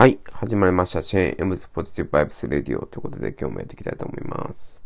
[0.00, 0.18] はい。
[0.32, 1.02] 始まりました。
[1.02, 4.80] シェーン M スポジティブバイブスレディオということで今日もやっていきたいと思います。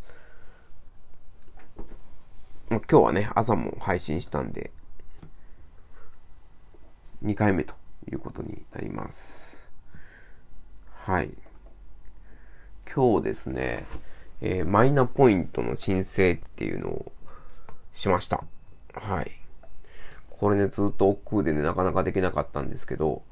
[2.69, 4.73] 今日はね、朝も配信したんで、
[7.25, 7.75] 2回目と
[8.11, 9.71] いうことになります。
[11.05, 11.33] はい。
[12.93, 13.85] 今日ですね、
[14.41, 17.13] えー、マイナポイントの申請っていうのを
[17.93, 18.43] しました。
[18.95, 19.31] はい。
[20.29, 23.23] これね、ずっと億劫でね、なかなかできなかったんですけど、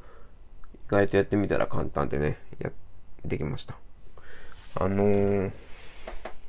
[0.93, 2.71] 外とやってみたら簡単でね、や、
[3.25, 3.77] できました。
[4.79, 5.51] あのー、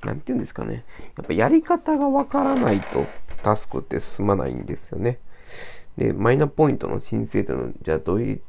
[0.03, 0.83] なんて言うんですかね。
[1.17, 3.05] やっぱやり方がわからないと
[3.41, 5.19] タスクって進まないんですよね。
[5.97, 8.39] で、マイナポイントの申請というのは、じゃあどういっ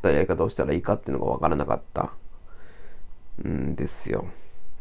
[0.00, 2.12] たやり方をしたらいいかっていうのがわからなかった
[3.46, 4.26] んですよ。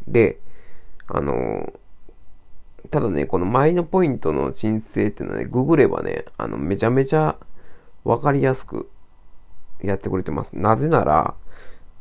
[0.07, 0.39] で、
[1.07, 1.73] あの、
[2.91, 7.37] ただね、このマイナポイントの申請っていうのはね、ググればね、あの、めちゃめちゃ
[8.03, 8.90] わかりやすく
[9.83, 10.57] やってくれてます。
[10.57, 11.35] なぜなら、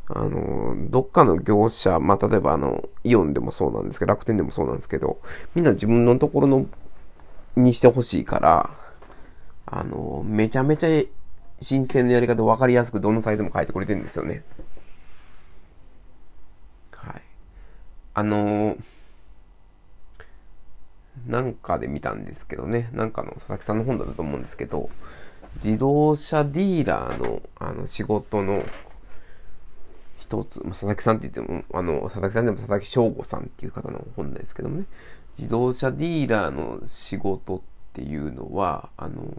[0.09, 5.21] あの、どっかの業者、まあ、例えばあの、イオンでもそうなんですけど、楽天でもそうなんですけど、
[5.55, 6.66] みんな自分のところの、
[7.57, 8.71] にしてほしいから、
[9.66, 11.05] あの、めちゃめちゃ
[11.60, 14.43] 申請のやり方分かりやすくどのサイトも書いてくれてるんですよね。
[16.93, 17.23] はい。
[18.15, 18.77] あの
[21.27, 24.90] なんかで見たんですけどね、なんかの佐々木さんの本だったと思うんですけど、
[25.56, 28.62] 自動車ディーラーのあの仕事の
[30.30, 34.84] 一つ、まあ、佐々木さんって言っても、あの、佐々木さんでも佐々木翔吾さんっていう方の本ですけどもね、
[35.37, 37.60] 自動車ディーラーの仕事っ
[37.95, 39.34] ていうのは、あの、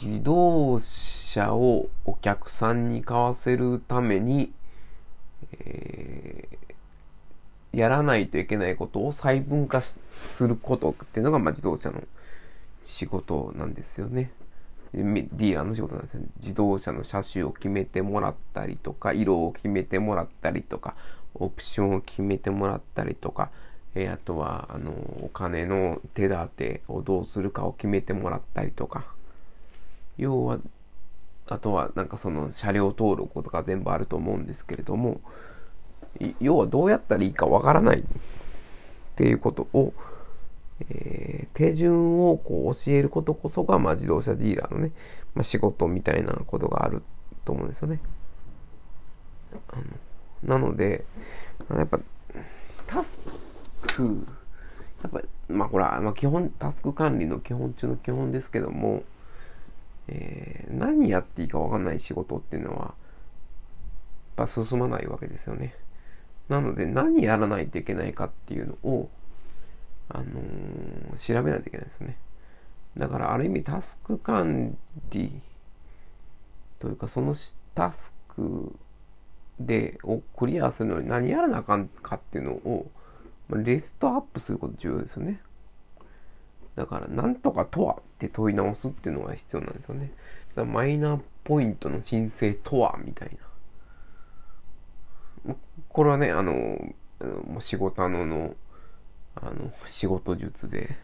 [0.00, 4.52] 自動車をお客さんに買わせるために、
[5.52, 9.98] えー、やらないといけないことを細分化す
[10.46, 12.02] ることっていうのが、まあ、自動車の
[12.84, 14.30] 仕事なんですよね。
[14.92, 16.26] ディーラーの仕事なんです、ね。
[16.40, 20.94] 自動車の車種を決めてもらったりとか、色を決めてもらったりとか、
[21.34, 23.50] オプションを決めてもらったりとか、
[23.94, 29.06] えー、あとは、あの、お金の手立てをどうするかを決めてもらったりとか、
[30.18, 30.58] 要は、
[31.48, 35.20] あとは、なんかその車両登録とか全部あると思うんですけれども、
[36.40, 38.02] 要はどうやったらいいかわからないっ
[39.16, 39.92] ていうことを、
[40.80, 44.92] えー、手順をこう教えることこそが、まあ、自動車ディーラーのね、
[45.34, 47.02] まあ、仕事みたいなことがある
[47.44, 48.00] と思うんですよね。
[49.68, 49.84] あの
[50.42, 51.04] なので、
[51.70, 51.98] やっぱ、
[52.86, 53.20] タス
[53.86, 54.24] ク、
[55.02, 59.02] やっぱ、まあ、これは、まあ、基本、タスク管理の基本中の基本ですけども、
[60.08, 62.94] えー、何やっていいか分かんない仕事っていうのは、やっ
[64.36, 65.74] ぱ進まないわけですよね。
[66.48, 69.10] なので、何やらないといけないかっていうのを、
[70.08, 72.16] あのー、調べないといけないですよね。
[72.96, 74.76] だからある意味タスク管
[75.10, 75.40] 理
[76.78, 77.34] というかその
[77.74, 78.74] タスク
[79.60, 82.90] でをクリアするのに何やらなあかんかっていうのを
[83.50, 85.40] リストアップすること重要ですよね。
[86.74, 90.12] だから何とかとはって問い直すっていうのが必要なんですよね。
[90.54, 93.38] だからマイナーポイントの申請とはみたい
[95.46, 95.54] な。
[95.88, 96.52] これはね、あの、
[97.46, 98.54] もう仕事のの
[99.36, 100.96] あの、仕事術で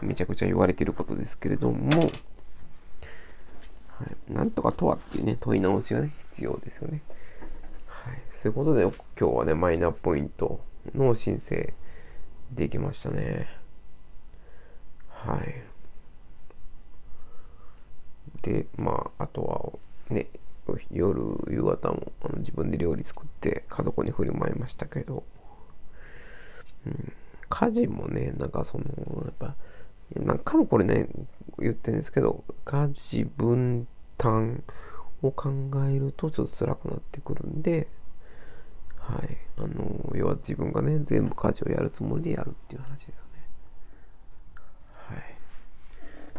[0.00, 1.88] めちゃくちゃ言われてることですけれども、
[3.88, 7.02] はい、なんとかとはっていうね、問い直しがね、必要ですよね。
[7.86, 10.60] はい、そういうことで、今日はね、マイナポイント
[10.94, 11.72] の申請
[12.52, 13.48] できましたね。
[15.08, 15.62] はい。
[18.42, 19.78] で、まあ、あと
[20.08, 20.28] は、ね、
[20.90, 25.24] 夜、夕方もあの自分で料理作って家族に振る舞いましたけど、
[26.86, 27.12] うん、
[27.48, 28.84] 家事もね、なんかその、
[29.24, 29.56] やっぱ、
[30.14, 31.08] 何回もこれね、
[31.58, 33.86] 言ってるんですけど、家事分
[34.18, 34.62] 担
[35.22, 35.50] を考
[35.88, 37.88] えるとちょっと辛くなってくるんで、
[38.98, 39.38] はい。
[39.58, 43.48] あの、要は自分がね、全部家事をやるつもりでやるっていう話ですよね。
[44.94, 45.36] はい。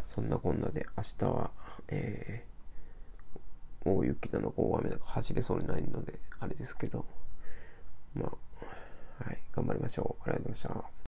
[0.09, 1.51] そんなこんなで、明日は、
[1.87, 7.05] えー、大雪なのか大雨なのか走れそうにないので、あれですけど、
[8.13, 8.31] まあ、
[9.19, 10.23] はい、頑張りましょう。
[10.23, 10.91] ありがとうございました。